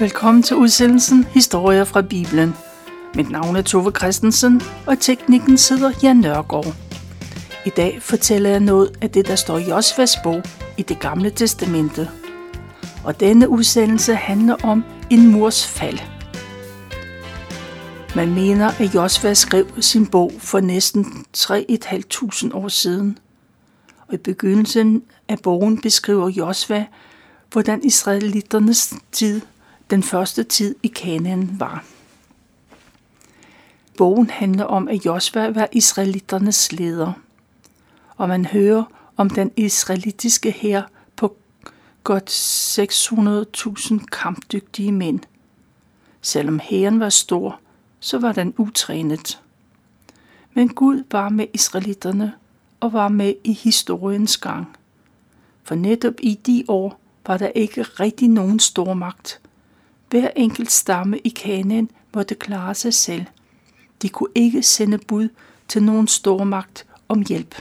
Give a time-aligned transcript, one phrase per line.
[0.00, 2.54] Velkommen til udsendelsen Historier fra Bibelen.
[3.14, 6.74] Mit navn er Tove Christensen, og teknikken sidder Jan Nørgaard.
[7.66, 10.42] I dag fortæller jeg noget af det, der står i Josvas bog
[10.78, 12.10] i det gamle testamente.
[13.04, 15.98] Og denne udsendelse handler om en mors fald.
[18.16, 23.18] Man mener, at Josva skrev sin bog for næsten 3.500 år siden.
[24.08, 26.86] Og i begyndelsen af bogen beskriver Josva,
[27.52, 29.40] hvordan israelitternes tid
[29.90, 31.84] den første tid i Kanaan var.
[33.96, 37.12] Bogen handler om, at Josva var israeliternes leder,
[38.16, 38.84] og man hører
[39.16, 40.82] om den israelitiske hær
[41.16, 41.36] på
[42.04, 42.30] godt
[44.00, 45.20] 600.000 kampdygtige mænd.
[46.22, 47.60] Selvom hæren var stor,
[48.00, 49.40] så var den utrænet.
[50.54, 52.32] Men Gud var med israelitterne
[52.80, 54.76] og var med i historiens gang.
[55.62, 59.40] For netop i de år var der ikke rigtig nogen stormagt,
[60.10, 63.24] hver enkelt stamme i Kanaan måtte klare sig selv.
[64.02, 65.28] De kunne ikke sende bud
[65.68, 67.54] til nogen stormagt om hjælp.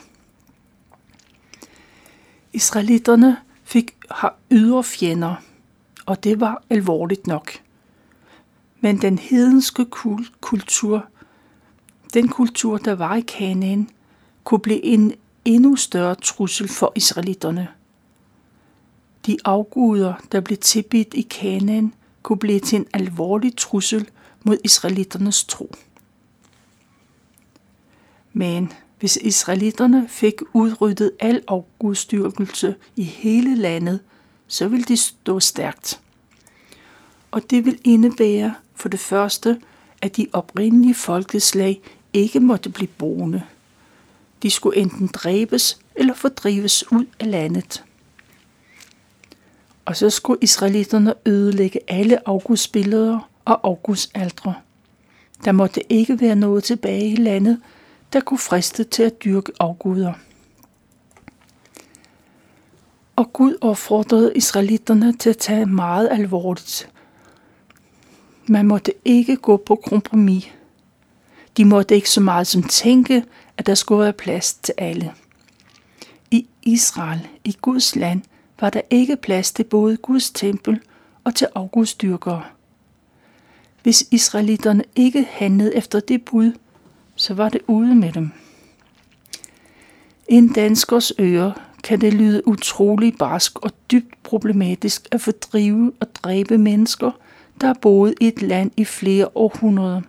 [2.53, 5.35] Israelitterne fik har ydre fjender,
[6.05, 7.51] og det var alvorligt nok.
[8.79, 9.85] Men den hedenske
[10.41, 11.05] kultur,
[12.13, 13.89] den kultur, der var i Kanaan,
[14.43, 15.13] kunne blive en
[15.45, 17.67] endnu større trussel for israelitterne.
[19.25, 24.09] De afguder, der blev tilbidt i Kanaan, kunne blive til en alvorlig trussel
[24.43, 25.75] mod israelitternes tro.
[28.33, 33.99] Men hvis israelitterne fik udryddet al afgudstyrkelse i hele landet,
[34.47, 36.01] så ville de stå stærkt.
[37.31, 39.61] Og det vil indebære for det første,
[40.01, 41.81] at de oprindelige folkeslag
[42.13, 43.43] ikke måtte blive boende.
[44.43, 47.83] De skulle enten dræbes eller fordrives ud af landet.
[49.85, 54.53] Og så skulle israelitterne ødelægge alle augustbilleder og augustaldre.
[55.45, 57.61] Der måtte ikke være noget tilbage i landet,
[58.13, 60.13] der kunne friste til at dyrke afguder.
[63.15, 66.89] Og Gud opfordrede israelitterne til at tage meget alvorligt.
[68.47, 70.51] Man måtte ikke gå på kompromis.
[71.57, 73.23] De måtte ikke så meget som tænke,
[73.57, 75.13] at der skulle være plads til alle.
[76.31, 78.21] I Israel, i Guds land,
[78.63, 80.79] var der ikke plads til både Guds tempel
[81.23, 82.43] og til afgudstyrkere.
[83.81, 86.51] Hvis israelitterne ikke handlede efter det bud,
[87.15, 88.31] så var det ude med dem.
[90.27, 91.53] En danskers øre
[91.83, 97.11] kan det lyde utrolig barsk og dybt problematisk at fordrive og dræbe mennesker,
[97.61, 100.01] der har boet i et land i flere århundreder.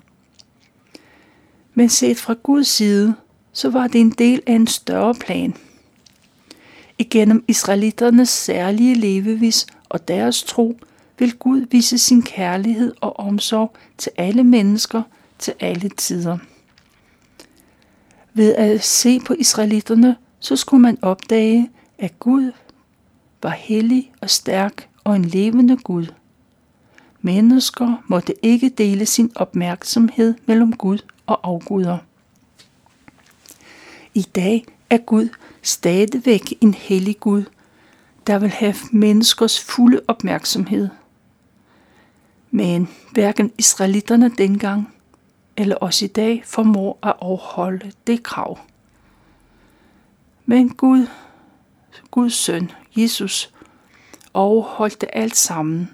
[1.75, 3.15] Men set fra Guds side,
[3.53, 5.55] så var det en del af en større plan–
[6.99, 10.79] Igennem israeliternes særlige levevis og deres tro
[11.19, 15.03] vil Gud vise sin kærlighed og omsorg til alle mennesker
[15.39, 16.39] til alle tider.
[18.35, 22.53] Ved at se på israelitterne, så skulle man opdage, at Gud
[23.43, 26.07] var hellig og stærk og en levende Gud.
[27.21, 31.99] Mennesker måtte ikke dele sin opmærksomhed mellem Gud og afguder.
[34.15, 35.29] I dag er Gud
[35.63, 37.45] stadigvæk en hellig Gud,
[38.27, 40.89] der vil have menneskers fulde opmærksomhed.
[42.51, 44.95] Men hverken israelitterne dengang
[45.57, 48.59] eller os i dag formår at overholde det krav.
[50.47, 51.07] Men Gud,
[52.11, 53.55] Guds søn, Jesus,
[54.35, 55.91] overholdte alt sammen.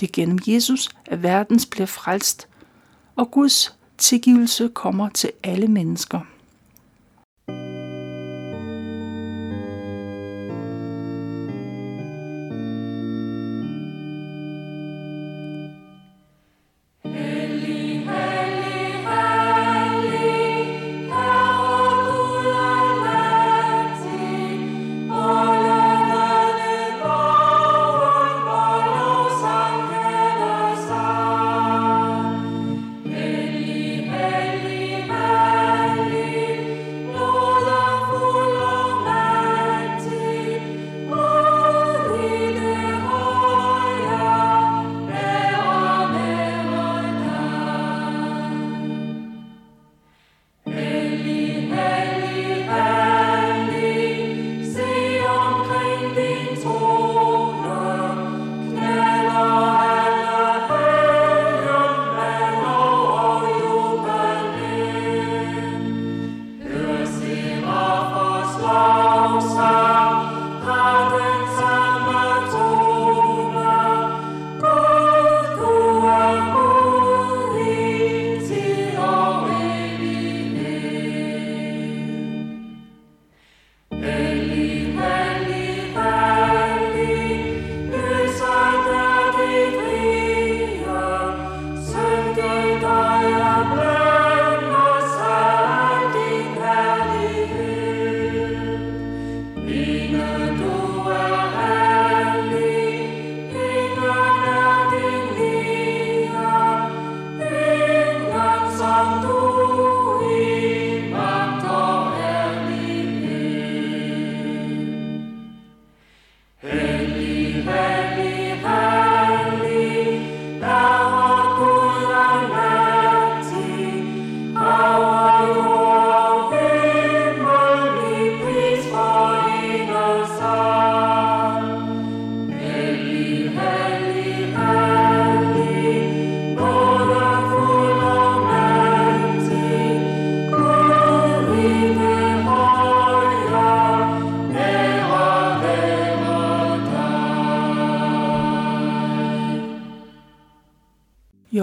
[0.00, 2.48] Det er gennem Jesus, at verdens bliver frelst,
[3.16, 6.20] og Guds tilgivelse kommer til alle mennesker.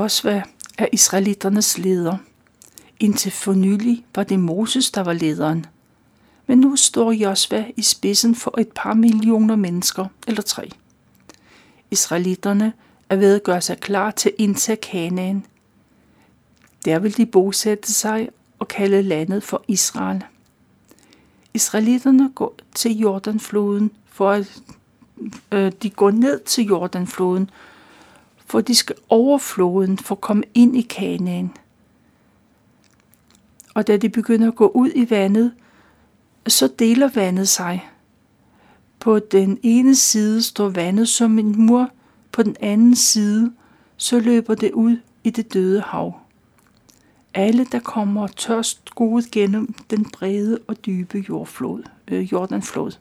[0.07, 0.43] Josva
[0.77, 2.17] er israeliternes leder.
[2.99, 5.65] Indtil for nylig var det Moses, der var lederen.
[6.45, 10.69] Men nu står Josva i spidsen for et par millioner mennesker, eller tre.
[11.91, 12.73] Israelitterne
[13.09, 15.45] er ved at gøre sig klar til at indtage Kanaan.
[16.85, 20.23] Der vil de bosætte sig og kalde landet for Israel.
[21.53, 24.61] Israelitterne går til Jordanfloden for at
[25.51, 27.49] øh, de går ned til Jordanfloden,
[28.47, 31.51] for de skal over floden for at komme ind i Kanaan.
[33.73, 35.53] Og da de begynder at gå ud i vandet,
[36.47, 37.89] så deler vandet sig.
[38.99, 41.89] På den ene side står vandet som en mur,
[42.31, 43.53] på den anden side
[43.97, 46.19] så løber det ud i det døde hav.
[47.33, 52.91] Alle, der kommer tørst gået gennem den brede og dybe jordflod, øh, Jordanflod.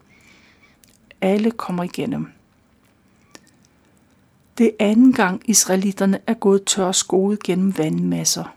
[1.20, 2.35] Alle kommer igennem.
[4.58, 8.54] Det er anden gang israelitterne er gået tørskoet gennem vandmasser.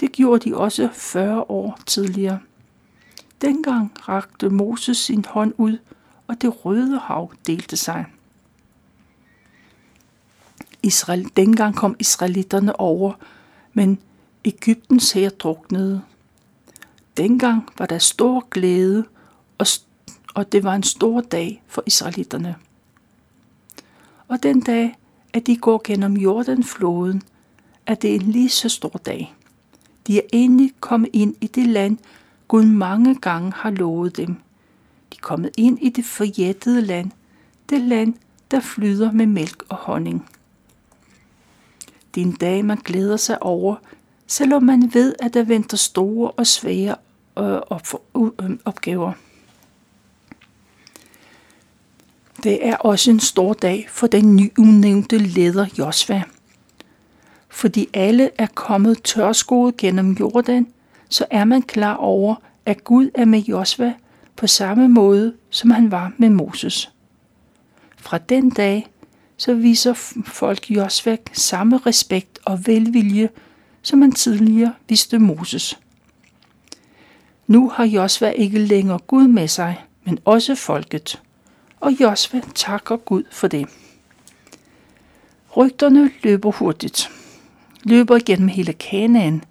[0.00, 2.38] Det gjorde de også 40 år tidligere.
[3.40, 5.78] Dengang rakte Moses sin hånd ud,
[6.26, 8.04] og det røde hav delte sig.
[10.82, 13.12] Israel, dengang kom israelitterne over,
[13.72, 13.98] men
[14.44, 16.02] Ægyptens her druknede.
[17.16, 19.04] Dengang var der stor glæde,
[19.58, 19.66] og,
[20.34, 22.56] og det var en stor dag for israelitterne.
[24.28, 24.96] Og den dag,
[25.32, 27.22] at de går gennem Jordanfloden,
[27.86, 29.34] er det en lige så stor dag.
[30.06, 31.98] De er endelig kommet ind i det land,
[32.48, 34.34] Gud mange gange har lovet dem.
[35.12, 37.10] De er kommet ind i det forjættede land,
[37.70, 38.14] det land,
[38.50, 40.28] der flyder med mælk og honning.
[42.14, 43.76] Det er en dag, man glæder sig over,
[44.26, 46.96] selvom man ved, at der venter store og svære
[47.38, 47.60] øh,
[48.16, 49.12] øh, opgaver.
[52.42, 56.22] Det er også en stor dag for den nyudnævnte leder Josva.
[57.48, 60.66] Fordi alle er kommet tørskoet gennem Jordan,
[61.08, 62.34] så er man klar over,
[62.66, 63.92] at Gud er med Josva
[64.36, 66.92] på samme måde, som han var med Moses.
[67.96, 68.86] Fra den dag,
[69.36, 69.92] så viser
[70.24, 73.28] folk Josva samme respekt og velvilje,
[73.82, 75.78] som man tidligere viste Moses.
[77.46, 81.22] Nu har Josva ikke længere Gud med sig, men også folket.
[81.80, 83.68] Og Josva takker Gud for det.
[85.56, 87.10] Rygterne løber hurtigt.
[87.84, 89.44] Løber igennem hele Kanaan.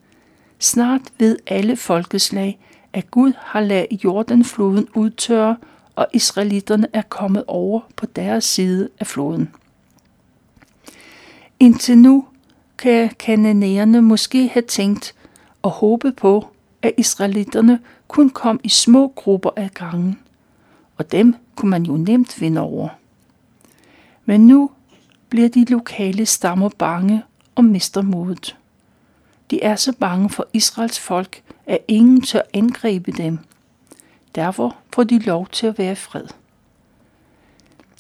[0.60, 2.60] Snart ved alle folkeslag,
[2.94, 5.58] at Gud har ladet Jordanfloden udtørre,
[5.96, 9.54] og israelitterne er kommet over på deres side af floden.
[11.60, 12.26] Indtil nu
[12.78, 15.16] kan kananæerne måske have tænkt
[15.62, 16.48] og håbe på,
[16.82, 20.20] at israelitterne kun kom i små grupper af gangen,
[20.98, 22.90] og dem kunne man jo nemt vinde over.
[24.26, 24.72] Men nu
[25.30, 27.24] bliver de lokale stammer bange
[27.56, 28.58] og mister modet.
[29.52, 33.40] De er så bange for Israels folk, at ingen tør angribe dem.
[34.36, 36.28] Derfor får de lov til at være i fred.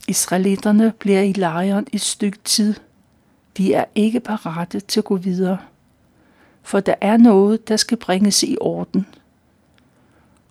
[0.08, 2.76] Israelitterne bliver i lejren et stykke tid–
[3.58, 5.58] de er ikke parate til at gå videre,
[6.64, 9.08] for der er noget, der skal bringes i orden.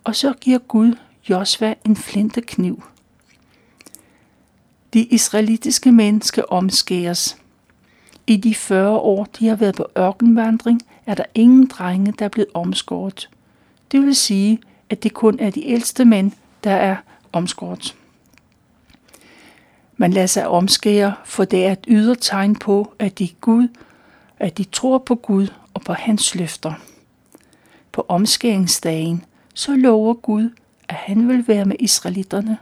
[0.03, 0.95] Og så giver Gud
[1.29, 2.83] Josva en flintekniv.
[4.93, 7.37] De israelitiske mennesker omskæres.
[8.27, 12.29] I de 40 år, de har været på ørkenvandring, er der ingen drenge, der er
[12.29, 13.29] blevet omskåret.
[13.91, 16.31] Det vil sige, at det kun er de ældste mænd,
[16.63, 16.95] der er
[17.31, 17.95] omskåret.
[19.97, 23.67] Man lader sig omskære, for det er et ydre tegn på, at de, Gud,
[24.39, 26.73] at de tror på Gud og på hans løfter.
[27.91, 30.49] På omskæringsdagen, så lover Gud,
[30.89, 32.57] at han vil være med israelitterne,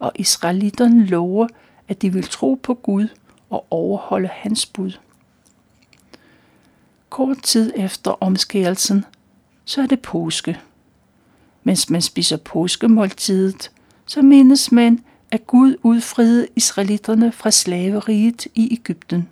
[0.00, 1.48] og israelitterne lover,
[1.88, 3.08] at de vil tro på Gud
[3.50, 4.92] og overholde hans bud.
[7.08, 9.04] Kort tid efter omskærelsen,
[9.64, 10.60] så er det påske.
[11.64, 13.70] Mens man spiser påskemåltidet,
[14.06, 19.28] så mindes man, at Gud udfriede israelitterne fra slaveriet i Ægypten.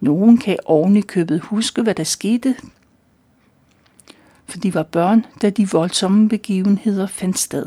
[0.00, 2.56] Nogen kan oven i købet huske, hvad der skete,
[4.46, 7.66] for de var børn, da de voldsomme begivenheder fandt sted.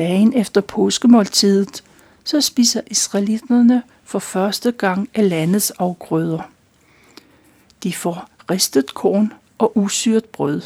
[0.00, 1.84] Dagen efter påskemåltidet,
[2.24, 6.50] så spiser israelitterne for første gang af landets afgrøder.
[7.82, 10.62] De får ristet korn og usyret brød.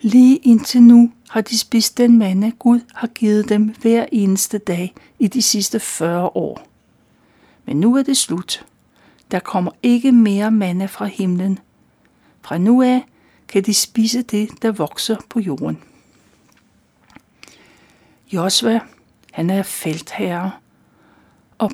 [0.00, 4.94] Lige indtil nu har de spist den manna, Gud har givet dem hver eneste dag
[5.18, 6.66] i de sidste 40 år.
[7.64, 8.66] Men nu er det slut.
[9.30, 11.58] Der kommer ikke mere manna fra himlen.
[12.42, 13.04] Fra nu af
[13.48, 15.78] kan de spise det, der vokser på jorden.
[18.32, 18.80] Josva,
[19.32, 20.50] han er feltherre,
[21.58, 21.70] og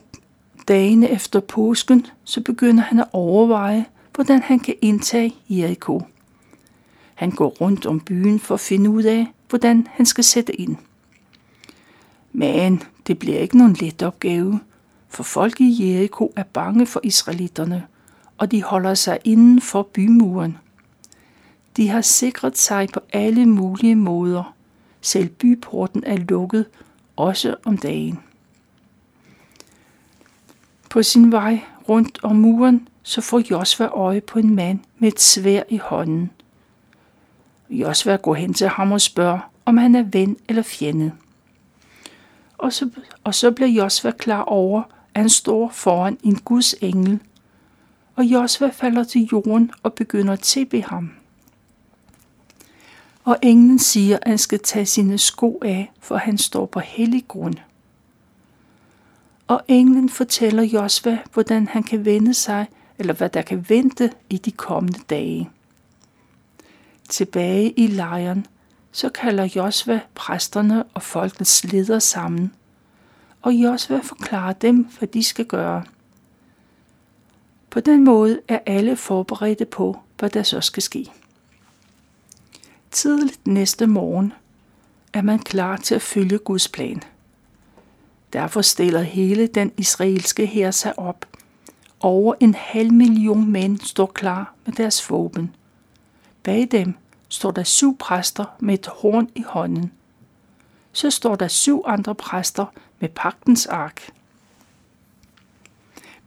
[0.68, 6.02] Dagene efter påsken, så begynder han at overveje, hvordan han kan indtage Jericho.
[7.14, 10.76] Han går rundt om byen for at finde ud af, hvordan han skal sætte ind.
[12.32, 14.60] Men det bliver ikke nogen let opgave,
[15.08, 17.86] for folk i Jericho er bange for israelitterne,
[18.38, 20.58] og de holder sig inden for bymuren.
[21.76, 24.54] De har sikret sig på alle mulige måder.
[25.00, 26.66] Selv byporten er lukket,
[27.16, 28.18] også om dagen.
[30.90, 35.20] På sin vej rundt om muren, så får Josva øje på en mand med et
[35.20, 36.30] svær i hånden.
[37.70, 41.12] Josva går hen til ham og spørger, om han er ven eller fjende.
[42.58, 42.90] Og så,
[43.24, 44.82] og så bliver Josva klar over,
[45.14, 47.18] at han står foran en Guds engel,
[48.16, 51.10] og Josva falder til jorden og begynder at tilbe ham.
[53.28, 57.24] Og englen siger, at han skal tage sine sko af, for han står på hellig
[57.28, 57.54] grund.
[59.46, 62.66] Og englen fortæller Josva, hvordan han kan vende sig,
[62.98, 65.50] eller hvad der kan vente i de kommende dage.
[67.08, 68.46] Tilbage i lejren,
[68.92, 72.52] så kalder Josva præsterne og folkets ledere sammen,
[73.42, 75.84] og Josva forklarer dem, hvad de skal gøre.
[77.70, 81.10] På den måde er alle forberedte på, hvad der så skal ske.
[82.90, 84.32] Tidligt næste morgen
[85.12, 87.02] er man klar til at følge Guds plan.
[88.32, 91.26] Derfor stiller hele den israelske hær sig op.
[92.00, 95.56] Over en halv million mænd står klar med deres våben.
[96.42, 96.94] Bag dem
[97.28, 99.92] står der syv præster med et horn i hånden.
[100.92, 102.66] Så står der syv andre præster
[102.98, 104.10] med pagtens ark.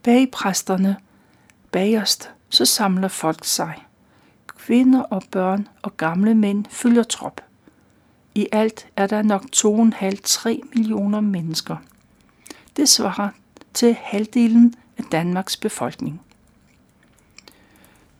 [0.02, 0.96] Bag præsterne,
[1.70, 3.86] bagerst, så samler folk sig.
[4.66, 7.40] Kvinder og børn og gamle mænd følger trop.
[8.34, 11.76] I alt er der nok 2,5-3 millioner mennesker.
[12.76, 13.28] Det svarer
[13.74, 16.20] til halvdelen af Danmarks befolkning.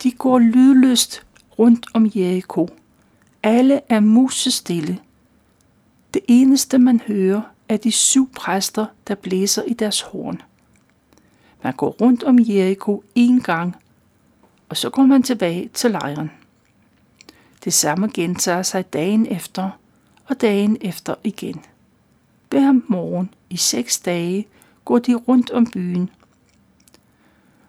[0.02, 1.26] De går lydløst
[1.58, 2.68] rundt om Jericho.
[3.42, 4.98] Alle er musestille.
[6.14, 10.42] Det eneste man hører er de syv præster, der blæser i deres horn.
[11.62, 13.76] Man går rundt om Jericho en gang,
[14.72, 16.30] og så går man tilbage til lejren.
[17.64, 19.70] Det samme gentager sig dagen efter
[20.26, 21.60] og dagen efter igen.
[22.50, 24.46] Hver morgen i seks dage
[24.84, 26.10] går de rundt om byen.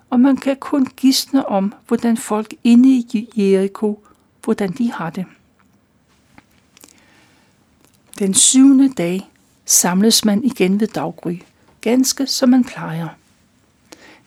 [0.10, 4.00] Og man kan kun gisne om, hvordan folk inde i Jericho,
[4.43, 5.25] hvordan de har det.
[8.19, 9.29] Den syvende dag
[9.65, 11.38] samles man igen ved daggry,
[11.81, 13.07] ganske som man plejer.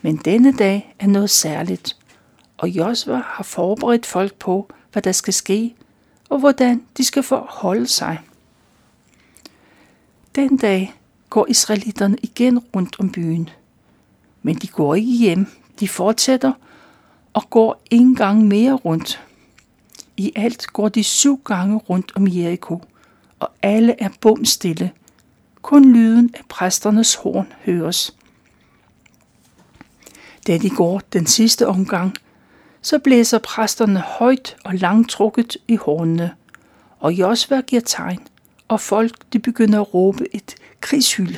[0.03, 1.97] Men denne dag er noget særligt,
[2.59, 5.75] og Josva har forberedt folk på, hvad der skal ske,
[6.29, 8.21] og hvordan de skal forholde sig.
[10.35, 10.95] Den dag
[11.31, 13.51] går israelitterne igen rundt om byen.
[14.43, 15.47] Men de går ikke hjem.
[15.81, 16.53] De fortsætter
[17.33, 19.25] og går en gang mere rundt.
[20.17, 22.83] I alt går de syv gange rundt om Jericho,
[23.39, 24.93] og alle er bumstille.
[25.63, 28.17] Kun lyden af præsternes horn høres.
[30.47, 32.15] Da de går den sidste omgang,
[32.87, 36.35] så blæser præsterne højt og langtrukket i hornene,
[36.99, 38.27] og Josva giver tegn,
[38.69, 41.37] og folk de begynder at råbe et krigshyl.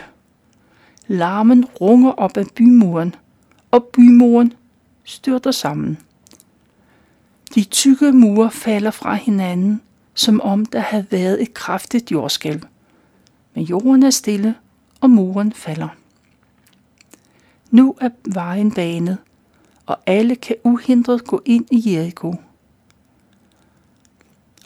[1.06, 3.14] Larmen runger op af bymuren,
[3.70, 4.52] og bymuren
[5.04, 5.98] styrter sammen.
[7.54, 9.82] De tykke mure falder fra hinanden,
[10.14, 12.62] som om der havde været et kraftigt jordskælv.
[13.54, 14.54] Men jorden er stille,
[15.00, 15.88] og muren falder.
[17.70, 19.18] Nu er vejen banet,
[19.88, 22.34] og alle kan uhindret gå ind i Jericho.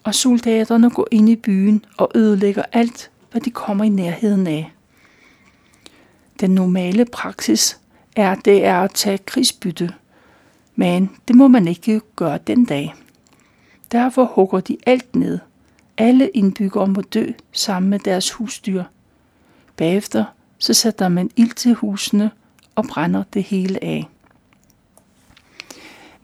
[0.05, 4.73] Og soldaterne går ind i byen og ødelægger alt, hvad de kommer i nærheden af.
[6.41, 7.81] Den normale praksis
[8.17, 9.95] er, det er at tage krigsbytte,
[10.77, 12.95] men det må man ikke gøre den dag.
[13.93, 15.39] Derfor hugger de alt ned.
[15.99, 18.85] Alle indbyggere må dø sammen med deres husdyr.
[19.77, 20.25] Bagefter
[20.59, 22.31] så sætter man ild til husene
[22.75, 24.09] og brænder det hele af.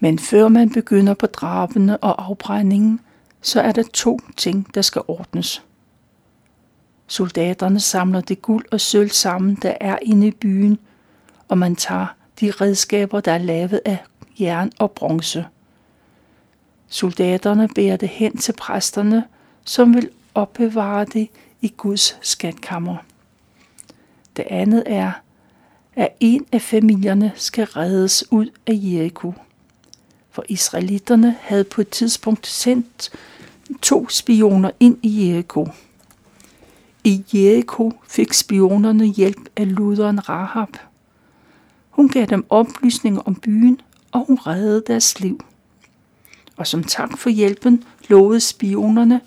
[0.00, 3.00] Men før man begynder på drabene og afbrændingen,
[3.40, 5.62] så er der to ting, der skal ordnes.
[7.06, 10.78] Soldaterne samler det guld og sølv sammen, der er inde i byen,
[11.48, 12.06] og man tager
[12.40, 13.98] de redskaber, der er lavet af
[14.40, 15.46] jern og bronze.
[16.88, 19.24] Soldaterne bærer det hen til præsterne,
[19.64, 21.28] som vil opbevare det
[21.60, 22.96] i Guds skatkammer.
[24.36, 25.12] Det andet er,
[25.96, 29.32] at en af familierne skal reddes ud af Jericho
[30.38, 33.10] for israelitterne havde på et tidspunkt sendt
[33.82, 35.68] to spioner ind i Jericho.
[37.04, 40.68] I Jericho fik spionerne hjælp af luderen Rahab.
[41.90, 43.80] Hun gav dem oplysninger om byen,
[44.12, 45.44] og hun reddede deres liv.
[46.56, 49.20] Og som tak for hjælpen lovede spionerne,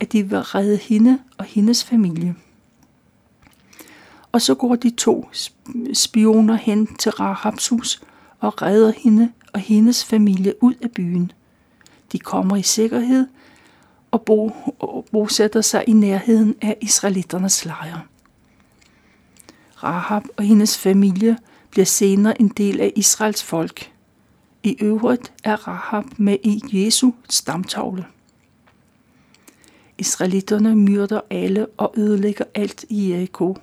[0.00, 2.34] at de vil redde hende og hendes familie.
[4.32, 5.28] Og så går de to
[5.92, 8.02] spioner hen til Rahabs hus
[8.40, 11.32] og redder hende og hendes familie ud af byen.
[12.12, 13.26] De kommer i sikkerhed
[14.10, 18.06] og, bo, og bosætter sig i nærheden af israeliternes lejr.
[19.82, 21.38] Rahab og hendes familie
[21.70, 23.92] bliver senere en del af Israels folk.
[24.62, 28.04] I øvrigt er Rahab med i Jesu stamtavle.
[29.98, 33.56] Israelitterne myrder alle og ødelægger alt i Jericho.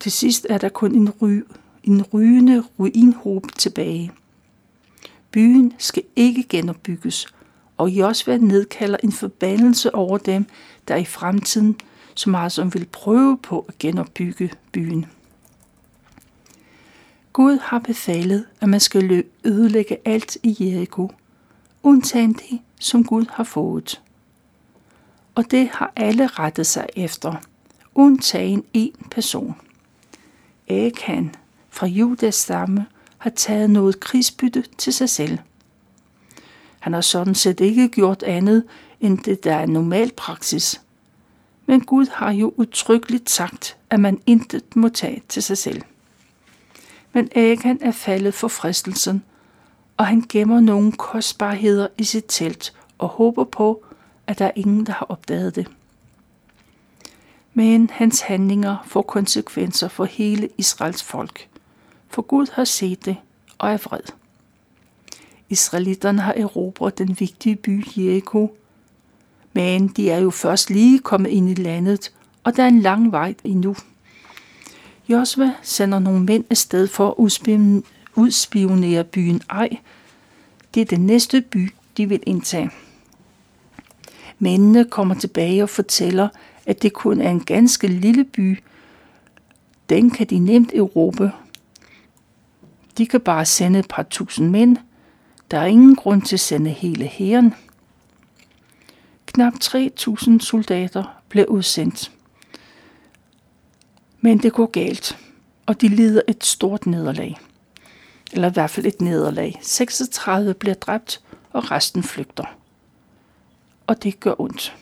[0.00, 1.42] Til sidst er der kun en, ry,
[1.84, 4.12] en rygende ruinhob tilbage.
[5.30, 7.26] Byen skal ikke genopbygges,
[7.76, 10.46] og Josva nedkalder en forbandelse over dem,
[10.88, 11.76] der i fremtiden
[12.14, 15.06] så meget som vil prøve på at genopbygge byen.
[17.32, 21.10] Gud har befalet, at man skal ødelægge alt i Jericho,
[21.82, 24.02] undtagen det, som Gud har fået.
[25.34, 27.34] Og det har alle rettet sig efter,
[27.94, 29.54] undtagen en person.
[30.68, 31.34] Akan
[31.68, 32.86] fra Judas stamme
[33.18, 35.38] har taget noget krigsbytte til sig selv.
[36.80, 38.64] Han har sådan set ikke gjort andet
[39.00, 40.80] end det, der er normal praksis.
[41.66, 45.82] Men Gud har jo utryggeligt sagt, at man intet må tage til sig selv.
[47.12, 49.22] Men Akan er faldet for fristelsen,
[49.96, 53.84] og han gemmer nogle kostbarheder i sit telt og håber på,
[54.26, 55.66] at der er ingen, der har opdaget det.
[57.54, 61.48] Men hans handlinger får konsekvenser for hele Israels folk,
[62.08, 63.16] for Gud har set det
[63.58, 64.00] og er vred.
[65.48, 68.56] Israelitterne har erobret den vigtige by Jericho,
[69.52, 72.12] men de er jo først lige kommet ind i landet,
[72.44, 73.76] og der er en lang vej endnu.
[75.08, 77.14] Josva sender nogle mænd afsted for at
[78.16, 79.78] udspionere byen Ej.
[80.74, 82.70] Det er den næste by, de vil indtage.
[84.38, 86.28] Mændene kommer tilbage og fortæller,
[86.66, 88.62] at det kun er en ganske lille by.
[89.88, 91.30] Den kan de nemt erobre.
[92.98, 94.76] De kan bare sende et par tusind mænd.
[95.50, 97.54] Der er ingen grund til at sende hele hæren.
[99.26, 102.12] Knap 3.000 soldater blev udsendt.
[104.20, 105.18] Men det går galt,
[105.66, 107.36] og de lider et stort nederlag.
[108.32, 109.58] Eller i hvert fald et nederlag.
[109.62, 112.44] 36 bliver dræbt, og resten flygter.
[113.86, 114.76] Og det gør ondt.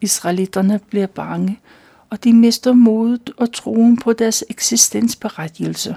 [0.00, 1.60] Israelitterne bliver bange,
[2.10, 5.96] og de mister modet og troen på deres eksistensberettigelse.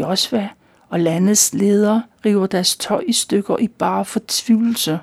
[0.00, 0.48] Josva
[0.88, 5.00] og landets ledere river deres tøj i stykker i bare fortvivlelse,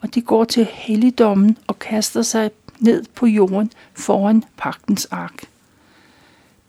[0.00, 5.44] og de går til helligdommen og kaster sig ned på jorden foran pagtens ark.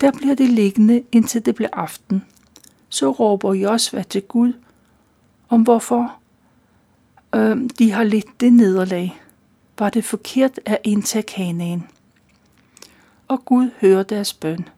[0.02, 2.26] Der bliver det liggende, indtil det bliver aften.
[2.90, 4.54] Så råber Josva til Gud
[5.50, 6.14] om hvorfor
[7.36, 9.22] øh, de har lidt det nederlag.
[9.80, 11.88] Var det forkert at indtage kanaen?
[13.28, 14.70] Og Gud hører deres bøn.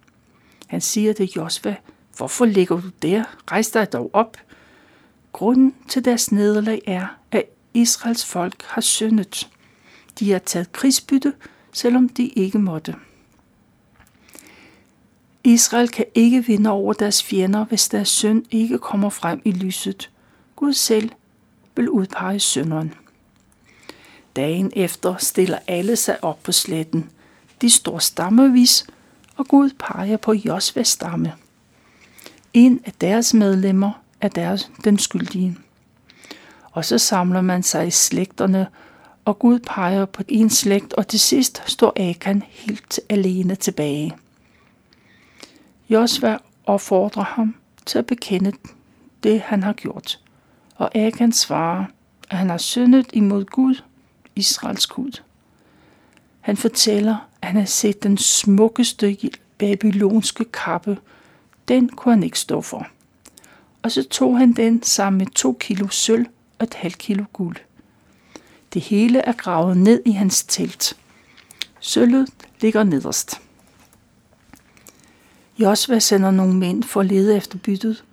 [0.68, 1.76] Han siger til Josva,
[2.18, 3.24] hvorfor ligger du der?
[3.52, 4.38] Rejs dig dog op.
[5.32, 9.50] Grunden til deres nederlag er, at Israels folk har syndet.
[10.20, 11.34] De har taget krigsbytte,
[11.72, 12.96] selvom de ikke måtte.
[15.44, 20.10] Israel kan ikke vinde over deres fjender, hvis deres synd ikke kommer frem i lyset.
[20.56, 21.10] Gud selv
[21.76, 22.94] vil udpege synderen.
[24.36, 27.10] Dagen efter stiller alle sig op på sletten.
[27.62, 28.86] De står stammevis,
[29.36, 31.34] og Gud peger på Josvas stamme.
[32.54, 35.58] En af deres medlemmer er deres, den skyldige.
[36.72, 38.68] Og så samler man sig i slægterne
[39.26, 44.16] og Gud peger på en slægt, og til sidst står Akan helt alene tilbage.
[45.90, 48.52] Josva opfordrer ham til at bekende
[49.24, 50.20] det, han har gjort,
[50.76, 51.86] og Akan svarer,
[52.30, 53.82] at han har syndet imod Gud,
[54.36, 55.22] Israels Gud.
[56.42, 59.18] Han fortæller, at han har set den smukkeste
[59.58, 60.98] babylonske kappe.
[61.68, 62.88] Den kunne han ikke stå for.
[63.82, 66.26] Og så tog han den sammen med to kilo sølv
[66.60, 67.56] og et halvt kilo guld.
[68.74, 70.98] Det hele er gravet ned i hans telt.
[71.80, 72.30] Sølvet
[72.62, 73.42] ligger nederst.
[75.60, 78.04] Josva sender nogle mænd for at lede efter byttet.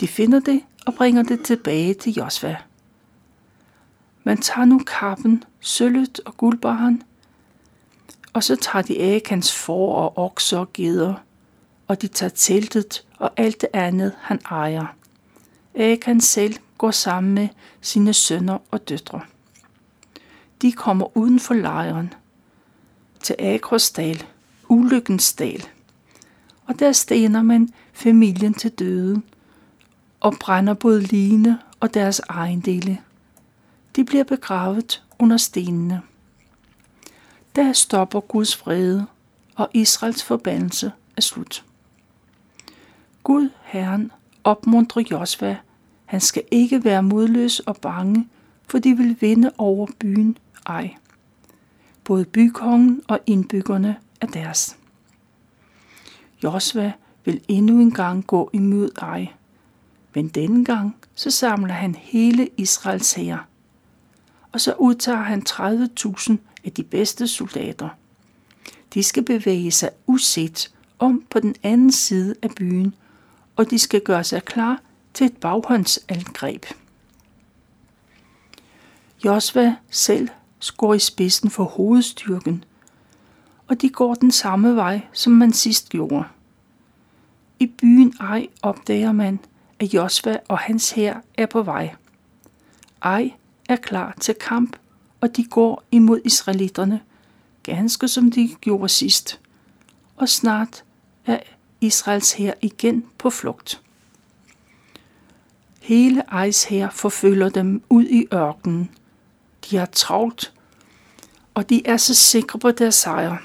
[0.00, 2.56] De finder det og bringer det tilbage til Josva.
[4.24, 7.02] Man tager nu kappen, sølvet og guldbaren,
[8.32, 11.14] og så tager de Akans får og okser og geder,
[11.88, 14.86] og de tager teltet og alt det andet, han ejer.
[15.74, 17.48] Akan selv går sammen med
[17.80, 19.20] sine sønner og døtre
[20.62, 22.14] de kommer uden for lejren
[23.20, 24.26] til Akrosdal,
[24.68, 25.68] ulykkens dal.
[26.66, 29.24] og der stener man familien til døden
[30.20, 32.98] og brænder både line og deres ejendele.
[33.96, 36.02] De bliver begravet under stenene.
[37.56, 39.06] Der stopper Guds vrede,
[39.54, 41.64] og Israels forbandelse er slut.
[43.22, 44.12] Gud, Herren,
[44.44, 45.56] opmuntrer Josva.
[46.04, 48.28] Han skal ikke være modløs og bange,
[48.66, 50.94] for de vil vinde over byen ej.
[52.04, 54.76] Både bykongen og indbyggerne er deres.
[56.44, 56.92] Josva
[57.24, 59.26] vil endnu en gang gå imod ej,
[60.14, 63.48] men denne gang så samler han hele Israels hær.
[64.52, 67.88] Og så udtager han 30.000 af de bedste soldater.
[68.94, 72.94] De skal bevæge sig uset om på den anden side af byen,
[73.58, 74.80] og de skal gøre sig klar
[75.14, 76.66] til et baghåndsangreb.
[79.24, 80.28] Josva selv
[80.76, 82.64] går i spidsen for hovedstyrken,
[83.66, 86.24] og de går den samme vej, som man sidst gjorde.
[87.58, 89.38] I byen Ej opdager man,
[89.80, 91.94] at Josva og hans hær er på vej.
[93.02, 93.32] Ej
[93.68, 94.76] er klar til kamp,
[95.20, 97.00] og de går imod israelitterne,
[97.62, 99.40] ganske som de gjorde sidst.
[100.16, 100.84] Og snart
[101.26, 101.38] er
[101.80, 103.80] Israels hær igen på flugt.
[105.80, 108.90] Hele Ejs hær forfølger dem ud i ørkenen.
[109.70, 110.52] De har travlt,
[111.54, 113.36] og de er så sikre på deres sejr.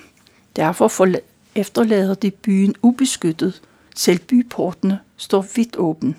[0.56, 1.08] Derfor
[1.56, 3.62] efterlader de byen ubeskyttet.
[3.96, 6.16] Selv byportene står vidt åben.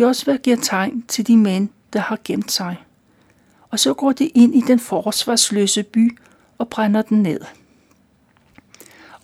[0.00, 2.76] Josva giver tegn til de mænd, der har gemt sig.
[3.70, 6.18] Og så går de ind i den forsvarsløse by
[6.58, 7.40] og brænder den ned.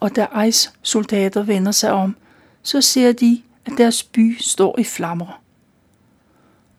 [0.00, 2.16] Og da Ejs soldater vender sig om,
[2.62, 5.42] så ser de, at deres by står i flammer.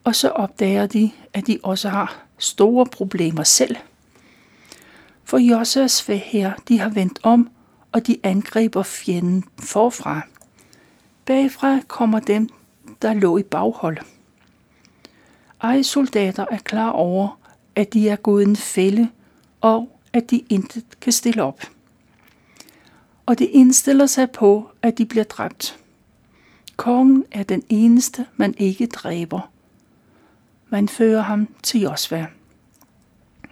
[0.04, 3.76] Og så opdager de, at de også har store problemer selv.
[5.24, 7.50] For Josas her, de har vendt om,
[7.92, 10.20] og de angriber fjenden forfra.
[11.24, 12.48] Bagfra kommer dem,
[13.02, 13.98] der lå i baghold.
[15.62, 17.38] Ejs soldater er klar over,
[17.74, 19.08] at de er gået en fælde,
[19.60, 21.62] og at de intet kan stille op.
[23.26, 25.78] Og de indstiller sig på, at de bliver dræbt.
[26.76, 29.50] Kongen er den eneste, man ikke dræber.
[30.68, 32.26] Man fører ham til Josva.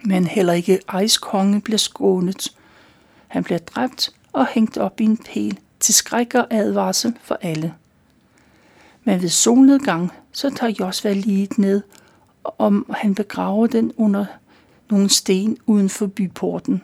[0.03, 2.57] Men heller ikke Ejs konge bliver skånet.
[3.27, 7.73] Han bliver dræbt og hængt op i en pæl til skræk og advarsel for alle.
[9.03, 11.81] Men ved solnedgang, så tager Josva lige ned,
[12.43, 14.25] om han begraver den under
[14.89, 16.83] nogle sten uden for byporten.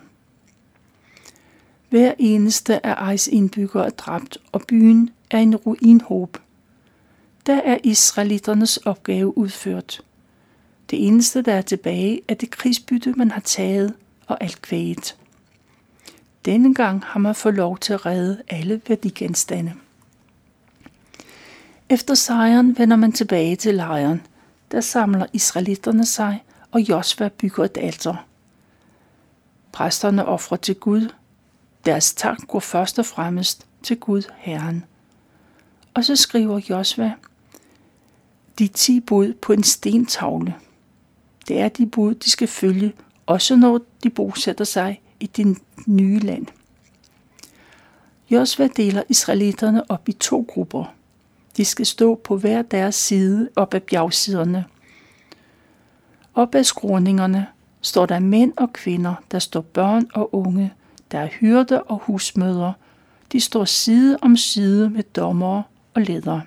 [1.88, 6.38] Hver eneste af Ejs indbyggere er dræbt, og byen er en ruinhåb.
[7.46, 10.00] Der er israeliternes opgave udført.
[10.90, 13.94] Det eneste, der er tilbage, er det krigsbytte, man har taget
[14.26, 15.16] og alt kvæget.
[16.44, 19.72] Denne gang har man fået lov til at redde alle værdigenstande.
[21.88, 24.22] Efter sejren vender man tilbage til lejren.
[24.70, 28.26] Der samler israelitterne sig, og Josva bygger et alter.
[29.72, 31.08] Præsterne offrer til Gud.
[31.84, 34.84] Deres tak går først og fremmest til Gud, Herren.
[35.94, 37.12] Og så skriver Josva
[38.58, 40.54] de ti bud på en stentavle.
[41.48, 42.92] Det er de bud, de skal følge,
[43.26, 46.46] også når de bosætter sig i det nye land.
[48.30, 50.94] Josva deler israelitterne op i to grupper.
[51.56, 54.64] De skal stå på hver deres side op ad bjergsiderne.
[56.34, 57.46] Op ad skråningerne
[57.80, 60.72] står der mænd og kvinder, der står børn og unge,
[61.12, 62.72] der er hyrde og husmødre.
[63.32, 65.62] De står side om side med dommere
[65.94, 66.42] og ledere.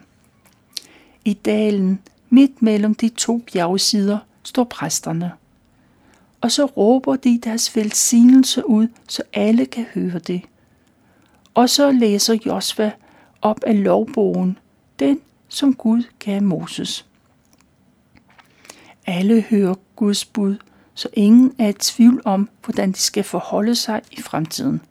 [1.26, 5.32] I dalen, midt mellem de to bjergsider, står præsterne.
[6.42, 10.42] Og så råber de deres velsignelse ud, så alle kan høre det.
[11.54, 12.92] Og så læser Josva
[13.42, 14.58] op af lovbogen,
[15.00, 17.06] den som Gud gav Moses.
[19.06, 20.56] Alle hører Guds bud,
[21.02, 24.82] så ingen er i tvivl om, hvordan de skal forholde sig i fremtiden.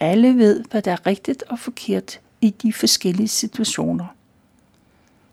[0.00, 4.06] Alle ved, hvad der er rigtigt og forkert i de forskellige situationer.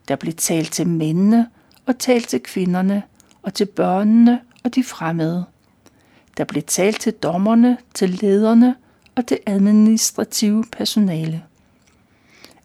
[0.08, 1.50] Der blev talt til mændene
[1.86, 3.04] og talt til kvinderne
[3.42, 5.46] og til børnene og de fremmede.
[6.38, 8.76] Der blev talt til dommerne, til lederne
[9.16, 11.44] og til administrative personale.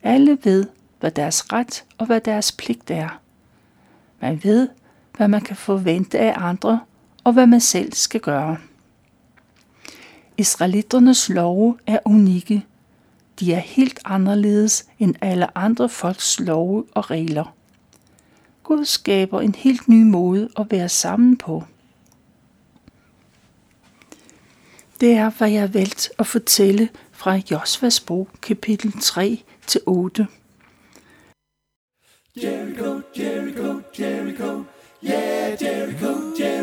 [0.02, 0.66] Alle ved,
[1.00, 3.20] hvad deres ret og hvad deres pligt er.
[4.20, 4.68] Man ved,
[5.16, 6.80] hvad man kan forvente af andre
[7.26, 8.58] og hvad man selv skal gøre.
[10.36, 12.64] Israeliternes love er unikke.
[13.40, 17.54] De er helt anderledes end alle andre folks love og regler.
[18.62, 21.64] Gud skaber en helt ny måde at være sammen på.
[25.00, 29.80] Det er, hvad jeg har valgt at fortælle fra fra Josvas bog, kapitel 3 til
[29.86, 30.26] 8.
[32.42, 34.64] Jericho, Jericho, Jericho,
[35.04, 36.56] yeah, Jericho, Jericho,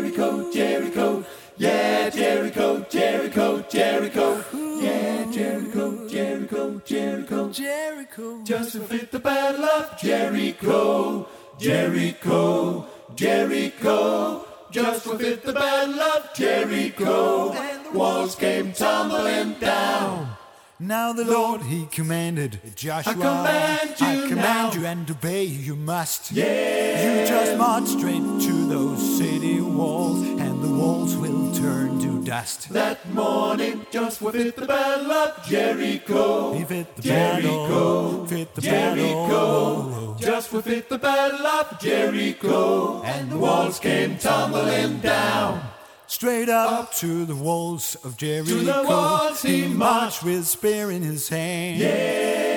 [22.48, 24.80] commanded Joshua, I command you I command now.
[24.80, 26.32] you and obey you must.
[26.32, 27.20] Yeah.
[27.22, 32.68] You just march straight to those city walls, and the walls will turn to dust.
[32.70, 36.54] That morning, just we fit the battle of Jericho.
[36.54, 39.82] He fit the Jericho, battle, fit the Jericho.
[39.82, 40.14] battle.
[40.18, 45.60] Just we fit the battle of Jericho, and the walls came tumbling down.
[46.06, 48.54] Straight up to the walls of Jericho.
[48.56, 51.80] the walls he marched with spear in his hand.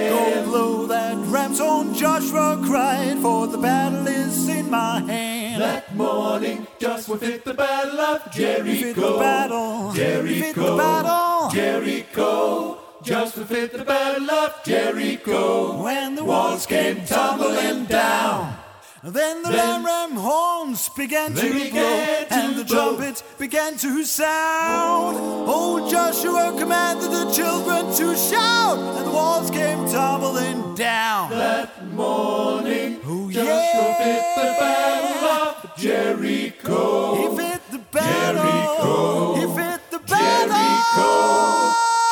[0.10, 5.62] Go blow that ram's horn, Joshua cried, for the battle is in my hand.
[5.62, 8.82] That morning, just fit the battle of Jericho.
[8.82, 11.50] Fit the battle, Jericho, fit the battle.
[11.50, 12.78] Jericho.
[13.02, 15.82] Just fit the battle of Jericho.
[15.82, 18.58] When the walls came tumbling down.
[19.04, 22.96] Then the Then- ram ram horns began to They blow, to and the blow.
[22.96, 25.18] trumpets began to sound.
[25.48, 31.30] Old Joshua commanded the children to shout, and the walls came tumbling down.
[31.30, 34.04] That morning, Oh, Joshua yeah.
[34.04, 37.16] fit the battle of Jericho.
[37.16, 38.44] He fit the battle.
[38.44, 39.36] Jericho.
[39.36, 40.56] He fit the battle.
[40.58, 41.12] Jericho.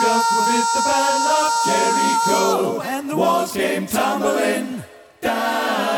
[0.02, 2.82] Joshua fit the battle of Jericho.
[2.82, 4.84] And the walls came tumbling
[5.21, 5.94] down.